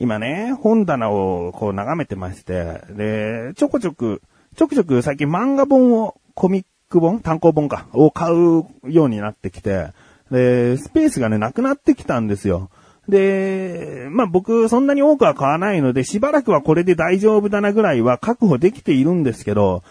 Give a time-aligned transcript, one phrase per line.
[0.00, 4.22] 今ね、本棚をこう眺めてまして、で、ちょこちょく、
[4.56, 9.88] ちょくちょく最近漫画本を、コミック本単行本か、を買うようになってきて、
[10.30, 12.70] で、スペースがね、なくなってきたんですよ。
[13.10, 19.82] で、まあ僕そんなに多くは買わないので、しばらくはこれで大丈夫だなぐらいは確保できているんですけど、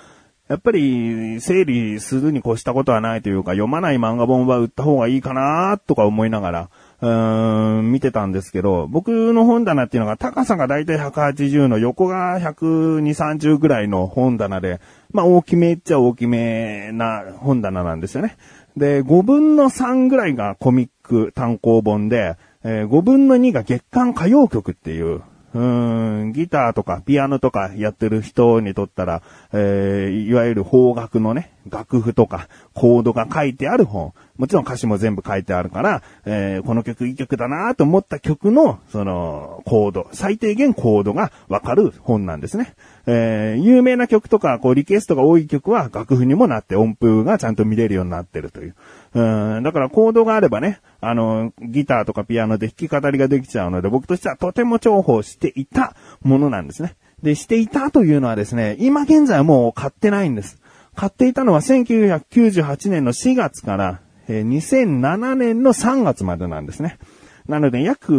[0.48, 6.70] やっぱり整理するに越したことはないというか、読まない漫画本は売った方がいいかなとか思いながら、
[7.02, 14.82] うーん、見てたんですけど、僕の本棚っていうのが高さがだいたい180の横が120、30ぐらいの本棚で、
[15.12, 18.36] まあ大きめっちゃ大きめな本棚なんですよね。
[18.76, 25.22] で、5分の3ぐらいがコミック単行本で、えー5分の2が月間歌謡曲っていう、
[25.54, 29.22] うん、ギターとかピアノとかやってる人にとったら、
[29.54, 34.14] えーいわゆる邦楽のね、楽譜とかコードが書いてある本。
[34.38, 42.74] もちろん歌詞も全部書いてあるから、えーこの曲いい曲だなと思った曲の、その、コード、最低限コードがわかる本なんですね。
[43.06, 48.76] えー有名な曲とか、こう、リクエストが多い曲は楽譜にもなって音符がちゃんと見れるようになってるという。
[49.14, 56.96] うん、だからコードがあればね、あの、ギターとかピアノで弾き語りができちゃうので、僕としてはとても重宝していたものなんですね。
[57.24, 60.60] で、していたというのはですね、今現在はもう買ってないんです。
[61.00, 66.98] 買っていたのは1998年の4月から、え2007年の3月までなんですね。
[67.48, 68.12] なので、約、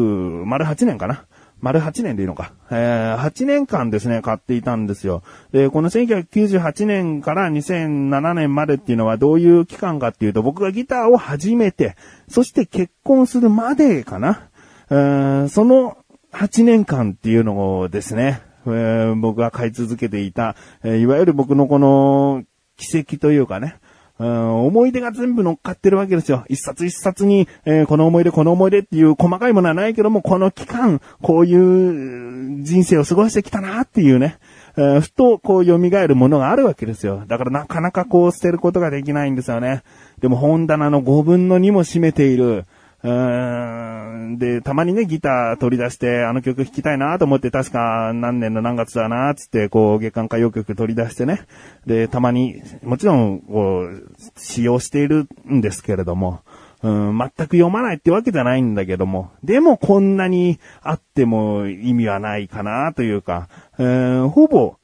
[0.47, 1.27] 丸8年かな。
[1.61, 2.55] 丸8年でいいのか。
[2.71, 5.23] えー、8年間ですね、買っていたんですよ。
[5.53, 11.97] で、この1998年から2007年までっていうのはどういう期間かっていうと、僕がギターを始めて、
[12.29, 14.49] そして結婚するまでかな。
[14.89, 15.99] えーその
[16.33, 22.45] 8年間っていうのをですね、えー僕が買い続けていた、えーいわゆる僕のこの
[22.81, 23.77] 奇跡というかね、
[24.19, 26.45] うん思い出が全部乗っかってるわけですよ。
[26.49, 34.39] 一冊一冊に、えーこの思い出、この思い出っていう細かいものはないけども、この期間、こういう人生を過ごしてきたなっていうね、
[34.77, 37.25] えーふとこう蘇るものがあるわけですよ。
[37.27, 39.83] だからなかなかこう捨てることができないんですよね。
[40.21, 42.67] でも本棚の5分の2も占めている、
[43.03, 51.47] うんで、たまにね、ギター取り出して、あの曲弾きたいなと思って、確か何年の何月だなつって、こう、月間歌謡曲取り出してね。
[51.87, 56.41] で、たまに、もちろん、こう、使用しているんですけれども、
[56.83, 64.77] うん、全く読まないってわけじゃないんだけども、でもこんなにあっても意味はないかなというか、えーほぼ、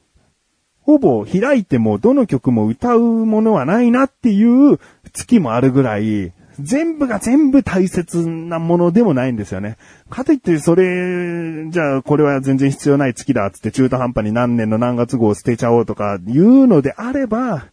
[0.82, 4.78] ほぼ開いてもどの曲も歌うものはないなっていう
[5.12, 9.76] 月もあるぐらい、全部が全部大切なものでもないんですよね。
[10.08, 17.66] かといって、それ、じゃあこれは全然必要ない月だつって中途半端に何年の何月号を捨てちゃおうとかいうのであれば、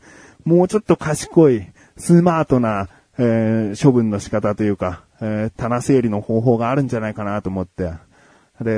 [0.46, 1.68] もうちょっと賢い、
[1.98, 7.94] スマートな、えー処分の仕方というか、えー棚整理の方法があるんじゃないかなと思って。
[8.62, 8.78] で、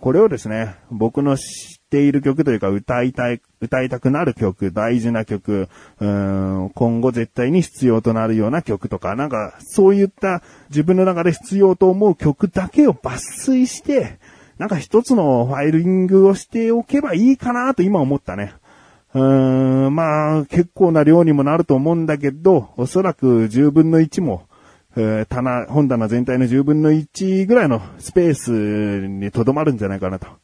[0.00, 5.68] これをですね、僕の知っている曲というか歌いたい、歌いたくなる曲、大事な曲、
[6.00, 14.18] うん今後絶対に必要となるような曲とか、なんかそういった自分の中で必要と思う曲だけを抜粋して、
[14.56, 18.54] なんか一つのファイリングをしておけばいいかなと今思ったね。
[19.12, 24.44] うーん、まあ、結構な量にもなると思うんだけど、おそらく10分の1も、
[24.96, 30.41] えー棚、本棚全体の10分の1ぐらいのスペースにとどまるんじゃないかなと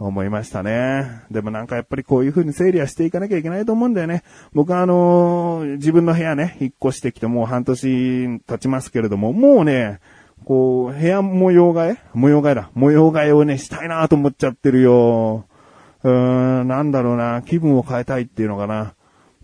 [0.00, 1.22] 思いましたね。
[1.30, 4.22] でもなんかやっぱりこういう風に整理はしていかなきゃいけないと思うんだよね。
[4.54, 10.00] 僕はあのー自分の部屋ね、引っ越してきてもう半年経ちますけれども、もうね、
[10.46, 11.98] こう、部屋模様替え？
[12.14, 12.70] 模様替えだ。
[12.74, 15.44] 模様替えをね、したいなと思っちゃってるよ。
[16.02, 18.94] うーん、なんだろうな、気分を変えたいっていうのかな。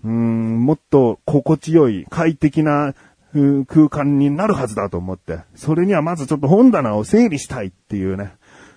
[0.04, 2.94] うーん、もっと心地よい、快適な
[3.34, 5.40] 空間になるはずだと思って。
[5.54, 8.32] それにはまずちょっと本棚を整理したいっていうね、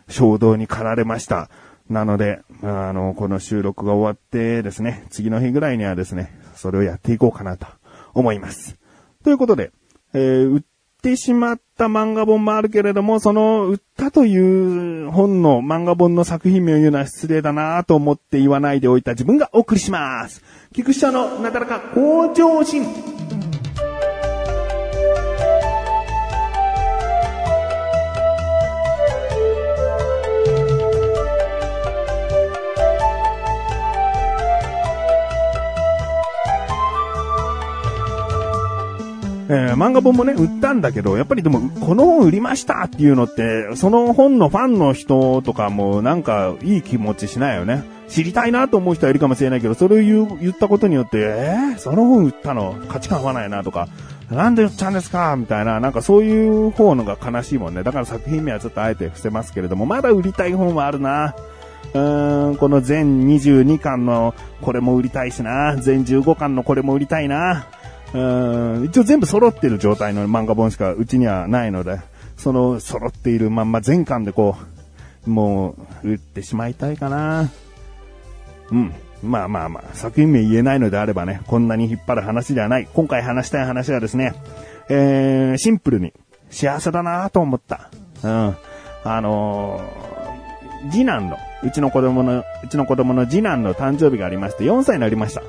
[0.09, 1.49] 衝動に駆られました。
[1.89, 7.67] なので、あの、この収録が終わってですね、次の日ぐらいにはですね、それをやっていこうかなと
[8.13, 8.77] 思います。
[9.23, 9.71] ということで、
[10.13, 20.43] えー売ってしまった漫画本もあるけれども、その売ったという本の漫画本の作品名を言うのは失礼だなと思って言わないでおいた自分がお送りします。
[20.73, 23.18] 菊池社のなだらか向上心。
[39.79, 47.83] 漫画本もね、売ったんだけど、やっぱりでも、この本売りましたっていうのって、その本のファンの人とかもなんかいい気持ちしないよね。
[48.09, 52.75] 知りたいなと思う人はいるかもしれないけど、それを言言ったことによって、えー、その本売ったの？
[52.89, 53.87] 価値観合わないなとか、
[54.29, 55.35] なんで売っちゃうんですか？
[55.37, 57.83] みたいな、なんかそういう方のが悲しいもんね。
[57.83, 61.35] だから作品名はちょっとあえて伏せますけれども、まだ売りたい本はあるな。
[61.93, 65.77] うーん、この全22巻のこれも売りたいしな。
[65.77, 67.67] 全15巻のこれも売りたいな。
[68.13, 68.17] う
[68.81, 71.99] ん、一応全部揃ってる状態の漫画本しかうちにはないので、
[72.37, 74.55] その揃っているまんま全巻でこ
[75.25, 77.51] う、もう、売ってしまいたいかな。
[78.71, 78.93] うん。
[79.21, 82.87] まあまあまあ、作品名言えないのであればね、こんなに引っ張る話ではない。
[82.93, 84.33] 今回話したい話はですね、
[84.87, 86.13] えー、シンプルに
[86.49, 87.89] 幸せだなと思った。
[88.23, 88.55] うん。
[89.03, 95.41] あのー、次男の、うちの子供の、うちの子供の次男の誕生日がありまして、4歳になりました。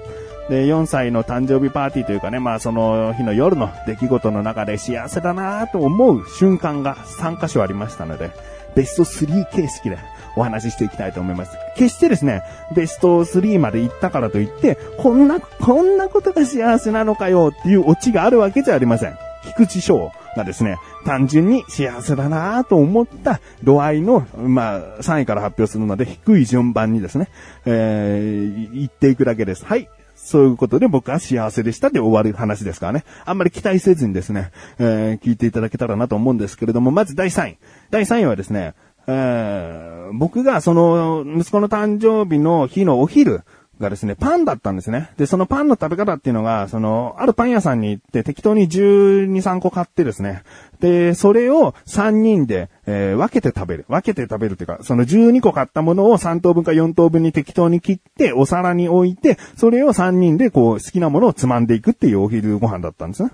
[0.50, 8.32] で、4歳の誕生日パーティーというかね、まあその日の夜の出来事の中で幸せだなと思う瞬間が3箇所ありましたので、
[8.74, 9.98] ベスト3形式で
[10.34, 11.56] お話ししていきたいと思います。
[11.76, 12.42] 決してですね、
[12.74, 19.16] ベスト3まで行ったからといって、こんな、こんなことが幸せなのかよっていうオチがあるわけじゃありません。
[19.44, 27.28] 菊池翔がですね、単純に幸せだなぁと思った度合いの、まあ、3位から発表するので、低い順番にですね、
[27.66, 29.64] えー、言っていくだけです。
[29.64, 29.88] はい。
[30.30, 33.04] そういうことで僕は幸せでしたで終わる話ですからね。
[33.24, 37.58] あんまり期待せずにですね、えー、聞いていただけたらなと思うんですけれども、まず第3位。
[37.90, 38.74] 第3位はですね、
[39.08, 43.42] えー、僕がその息子の誕生日の日のお昼
[43.80, 45.10] がですね、パンだったんですね。
[45.16, 50.42] で、そのパンの食べ方っていうのが、その、あるパン屋さんに行って適当に12、3個買ってですね。
[50.80, 53.84] で、それを3人で、えー、分けて食べる。
[53.88, 63.30] 分けて食べるっていうか、その12個買ったものを3等分か4等分に適当に切って、お皿に置いて、それを3人でこう、好きなものをつまんでいくっていうお昼ご飯だったんですね。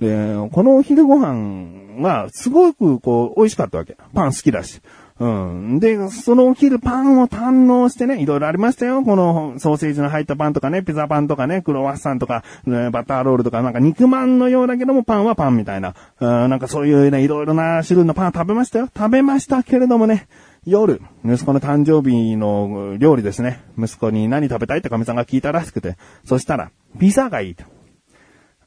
[0.00, 3.96] で、このお昼ご飯は、すごくこう、美味しかったわけ。
[4.14, 4.80] パン好きだし。
[5.20, 5.80] うん。
[5.80, 9.02] で、そのお昼パンを堪能してね、いろいろありましたよ。
[9.02, 15.94] このソーセージの入ったパンとかね、ピザパンとかね、クロワッサンとか、バターロールとか、なんか肉まんのようだけどもパンはパンみたいな。
[16.20, 18.88] うん、なんかそういうね、いろいろな種類のパン食べましたよ。
[18.96, 20.26] 食べましたけれどもね、
[20.64, 23.60] 夜、息子の誕生日の料理ですね。
[23.78, 25.98] 息子に何食べたいって神さんが聞いたらしくて。
[26.24, 27.64] そしたら、ピザがいいと。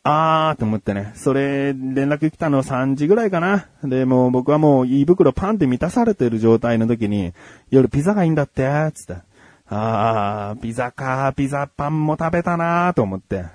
[0.05, 1.13] あーと思ってね。
[1.15, 3.67] それ、連絡来たの3時ぐらいかな。
[3.83, 7.31] で、もう僕はもう胃袋パンで満たされてる状態の時に、
[7.69, 9.21] 夜ピザがいいんだって、つって。
[9.69, 13.45] あー、ピザか、ピザパンも食べたなーと思って。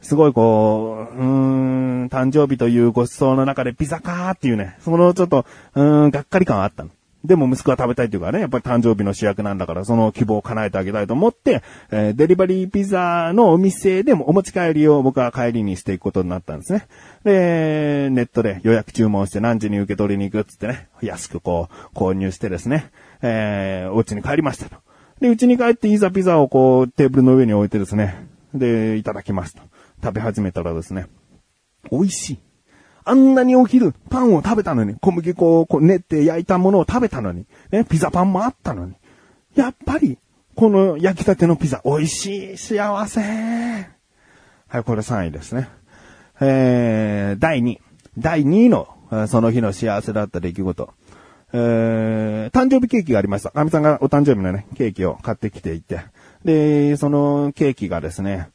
[0.00, 5.46] すごいこう、うーん、誕生日というご馳走の中でピザかーっていうね、そのちょっと、
[5.76, 6.90] うーん、がっかり感あったの。
[7.24, 16.86] でも息子は食べたいっていうかね、やっぱり誕生日の主役なんだから、その希望を叶えてあげたいと思って、えーデリバリーピザのお店でもお持ち帰りを僕は帰りにしていくことになったんですね。
[17.24, 22.90] で、ネットで予約注文して何時に受け取りに行くっつってね、安くこう、購入してですね、
[23.22, 24.76] えー、お家に帰りましたと。
[25.20, 29.62] で、家に帰っていざピザをこう、テーブルの上に置いてですね、で、いただきますと。
[30.02, 31.06] 食べ始めたらですね、
[31.90, 32.38] 美味しい。
[33.04, 38.94] あんなにお昼、パンを食べたのに、小麦粉をこう練って焼いたものを食べたのに、ね、ピザパンもあったのに、
[39.54, 40.18] やっぱり、
[40.54, 43.20] この焼きたてのピザ、美味しい、幸せ。
[43.20, 45.68] はい、これ3位ですね。
[46.40, 47.78] えー、第2。
[48.18, 48.88] 第2位の、
[49.28, 50.90] その日の幸せだった出来事。
[51.54, 53.50] えー、誕生日ケーキがありました。
[53.50, 56.00] かみさんがお誕生日のね、ケーキを買ってきていて。
[56.44, 58.48] で、そのケーキがですね、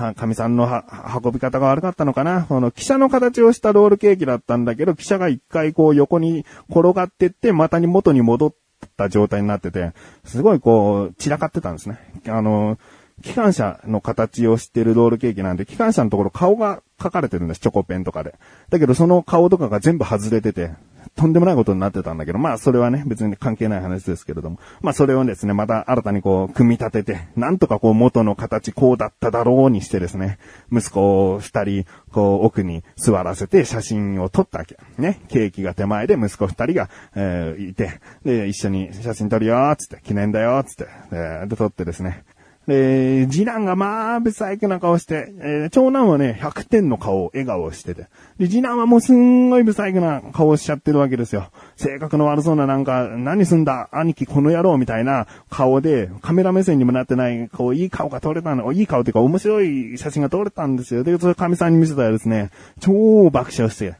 [0.00, 0.84] たかみさんのは
[1.22, 2.44] 運び方が悪かったのかな？
[2.44, 8.54] この、汽車の形をしたロールケーキだったんだけど、汽車が一回こう横に転がってって、またに元に戻っ
[8.96, 9.92] た状態になってて、
[10.24, 11.98] すごいこう、散らかってたんですね。
[12.28, 12.78] あの、
[13.22, 18.34] 機関車の形をしてるロールケーキなんで、機関車のところ顔が書かれてるんです、チョコペンとかで。
[18.70, 20.70] だけどその顔とかが全部外れてて、
[21.16, 30.38] とんでもないことになってたんだけど、まあそれはね、別に関係ない話ですけれども、まあそれをですね、また新たにこう、組み立てて、なんとかこう元の形こうだっただろうにしてですね、
[30.72, 34.78] 息子を二人、こう奥に座らせて写真を撮ったわけ。
[34.98, 42.24] ね、ケーキが手前で息子二人が、えーいて、で、一緒に写真撮るよーつって、記念だよーつって、えで撮ってですね、
[42.66, 48.06] で、次男がまあ、不細工な顔して、えー長男はね、100点の顔、笑顔をしてて。
[48.38, 51.50] で、次男はもうすんごい不細工な顔をしちゃってるわけですよ。
[51.76, 61.02] 性格の悪そうななんか、何すんだ、兄貴この野郎みたいな顔で、カメラ目線にもなってない、こう、いい顔が撮れたの、いい顔っていうか面白い写真が撮れたんですよ。
[61.02, 63.94] で、それ神さんに見せたらですね、超爆笑して、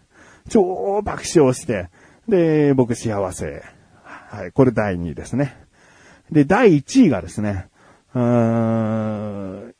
[0.48, 1.88] 超爆笑して、
[2.28, 3.62] で、僕幸せ。
[4.04, 5.56] はい、これ第2位ですね。
[6.30, 7.69] で、第1位がですね、
[8.14, 9.74] うーん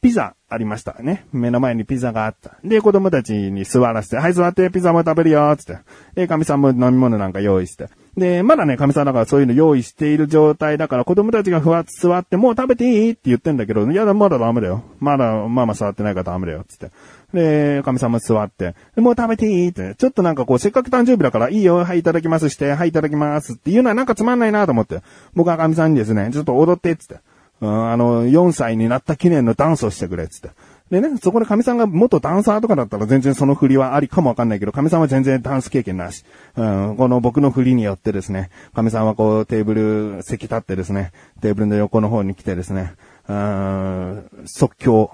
[0.00, 1.24] ピザありましたね。
[1.32, 2.58] 目の前にピザがあった。
[2.62, 5.78] で、子供たちに座らせて、はい、座ってピザも食べるよ、つって。
[6.14, 7.88] で、神さんも飲み物なんか用意して。
[8.14, 13.10] で、まだね、神さんだからそういうの用意している状態だから、子供たちがふわっと座って、もう食べていい？
[13.12, 14.82] って言ってんだけど、いやだ、まだダメだよ。
[15.00, 16.90] まだ、ママ座ってないからダメだよ、つって。
[17.32, 19.68] で、神さんも座って、もう食べていい？
[19.70, 25.00] って、ちょっとなんかこう、せっかく誕生日だから、いいよ、はい、いただきますして、はい、いただきますっていうのはなんかつまんないなと思って、
[25.32, 27.16] 僕は神さんにですね、ちょっと踊って、つって。
[27.60, 30.50] あの、4歳になった記念のダンスをしてくれ、つって。
[30.90, 36.24] でね、そこで神さんが元ダンサーとかだったら全然その振りはありかもわかんないけど、神さんは全然ダンス経験なし。
[36.56, 42.92] うん、この僕の振りによってですね、神さんはこうテーブル席立ってですね、テーブルの横の方に来てですね、
[43.28, 45.10] うん、即興、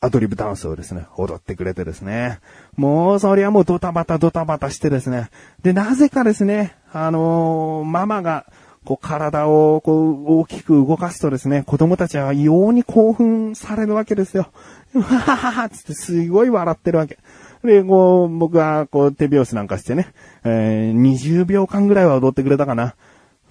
[0.00, 2.38] アドリブダンスをですね、踊ってくれてですね。
[2.76, 5.30] もう、そりゃもうドタバタドタバタしてですね。
[5.62, 8.46] で、なぜかですね、あのーママが、
[8.88, 14.48] こう体をこう大きく動かすとですね、子供たちは異様に興奮されるわけですよ。
[14.96, 17.18] わはははつってすごい笑ってるわけ。
[17.62, 20.08] で、こう、僕はこう手拍子なんかしてね、
[20.42, 22.94] えー20秒間ぐらいは踊ってくれたかな。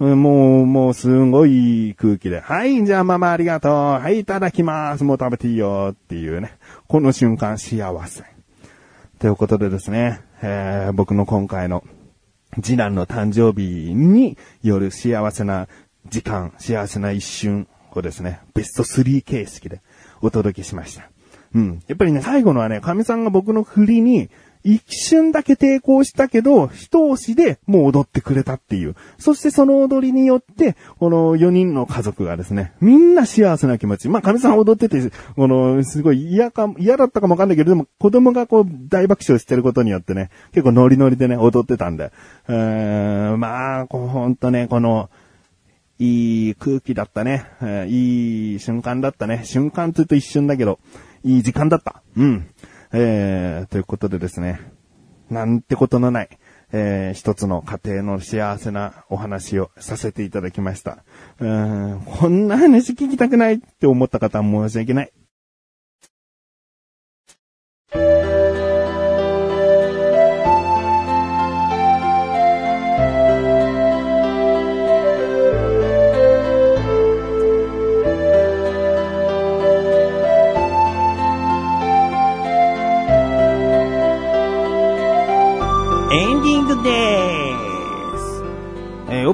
[0.00, 2.40] もう、もうすんごい空気で。
[2.40, 3.72] はい、じゃあママありがとう。
[3.72, 5.04] はい、いただきます。
[5.04, 6.54] もう食べていいよっていうね。
[6.88, 8.24] この瞬間幸せ。
[9.20, 11.84] ということでですね、えー僕の今回の
[12.62, 15.68] 次男の誕生日による幸せな
[16.06, 19.80] 時間、幸せな一瞬をですね、ベスト3形式で
[20.20, 21.10] お届けしました。
[21.54, 21.82] うん。
[21.86, 24.30] やっぱりね、最後のはね、神さんが僕の振りに
[24.64, 28.96] 一瞬だけ抵抗したけど、一押しでもう踊ってくれたっていう。
[29.18, 34.08] そしてその踊りによって、この4人の家族がですね、みんな幸せな気持ち。
[34.08, 42.12] まあ、神さん踊ってて、この、すごい嫌か、嫌だったかもわかんないけど、でも子供がこう大爆笑してることによってね、結構ノリノリでね、踊ってたんで。
[42.48, 45.10] うーん、まあ、こうほんとね、この、
[45.98, 47.46] いい空気だったね。
[47.88, 49.42] いい瞬間だったね。
[49.44, 50.78] 瞬間というと一瞬だけど、
[51.24, 52.02] いい時間だった。
[52.16, 52.46] うん。
[52.92, 54.60] えー、ということでですね。
[55.30, 56.28] なんてことのない、
[56.72, 61.04] えー、一つの家庭の幸せなお話をさせていただきました。
[61.38, 65.12] うん、こんな話聞きたくないって思った方は申し訳ない。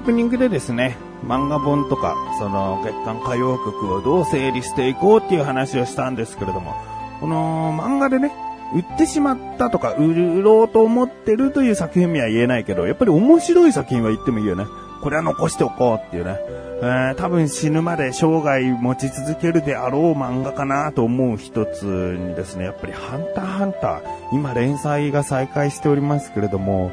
[0.05, 6.75] ープニングでですね、漫画本とか、その月刊歌謡曲をどう整理していこうっていう話をしたんですけれども、
[7.21, 8.31] この漫画でね、
[8.75, 14.67] 売ってしまったとか、売ろうと思ってるという作品名は言えないけど、やっぱり面白い作品は言ってもいいよね。
[15.03, 16.39] これは残しておこうっていうね。
[16.83, 26.91] えー多分死ぬまで生涯持ち続けるであろう漫画かなと思う一つにですね、やっぱりハンターハンター、今連載が再開しておりますけれども、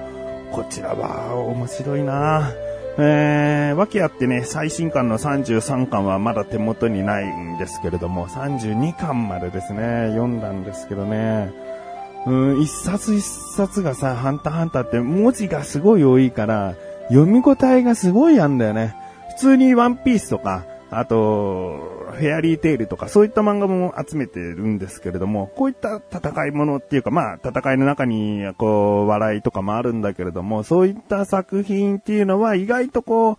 [0.54, 2.52] こちらは面白いな
[2.98, 11.54] えー、訳あってね、最新巻の33巻はまだ手元にないんですけれども、32巻までですね、読んだんですけどね、
[12.28, 16.76] うん、一冊一冊がさ、ハンターハンターって文字がすごい多いから、
[17.08, 18.96] 読み応えがすごいあんだよね。
[19.30, 33.38] 普通にワンピースとか、あと、フェアリーテイルとか、そういった漫画も集めてるんですけれども、こういった戦いものっていうか、まあ、戦いの中に、こう、笑いとかもあるんだけれども、そういった作品っていうのは意外とこう、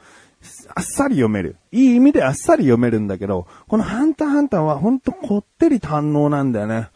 [0.74, 1.56] あっさり読める。
[1.70, 6.88] いい意味であっさり読めるんだけど、このハンターハンターはほんとこってり堪能なんだよね。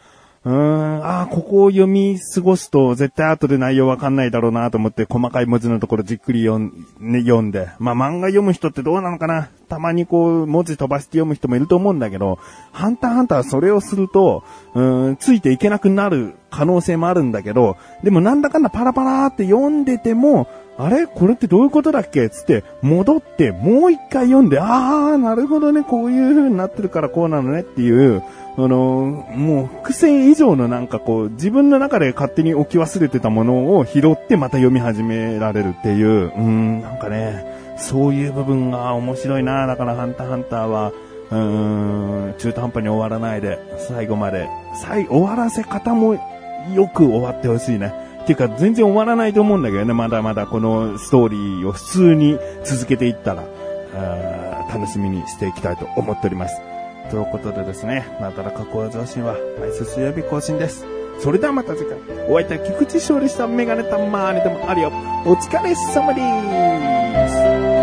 [0.46, 7.68] うん、ああ、ここを読み過ごすと絶対後で内容わかんないだろうなと思って細かい文字のところじっくり読ん,、ね、読んで。
[7.80, 9.48] まあ漫画読む人ってどうなのかな。
[9.68, 12.38] たまにこう文字飛ばして読む人もいると思うんだけど、
[12.70, 20.46] ハンターハンターはそれをすると、うん、ついていけなくなる可能性もあるんだけど、でもなんだかんだパラパラって読んでても、
[20.78, 21.08] あれ？
[21.08, 22.30] これってどういうことだっけ？
[22.30, 28.22] つって、戻って、もう一回読んで、あー、なるほどね、こういう風になってるからこうなのねっていう、
[28.58, 37.44] あのーもう伏線以上のなんかこう、自分の中で勝手に置き忘れてたものを拾ってまた読み始められるっていう、うん、なんかね、
[37.76, 39.66] そういう部分が面白いな。
[39.66, 40.92] だからハンターハンターは、
[41.30, 43.58] うーん、中途半端に終わらないで、
[43.88, 44.48] 最後まで、
[44.82, 46.14] 最、終わらせ方も
[46.74, 47.92] よく終わってほしいね。
[48.22, 53.44] っていうか、全然終わらないと思うんだけどね、まだまだこのストーリーを普通に続けていったら、
[54.72, 56.60] 楽しみにしていきたいと思っております。
[57.10, 60.84] ということでですね、なだらか向上心は毎週水曜日更新です。
[61.20, 61.98] それではまた次回、
[62.28, 64.92] お相手は菊池勝利したメガネたまーにでもあるよ。
[65.24, 66.20] お疲れ様で
[67.72, 67.75] す。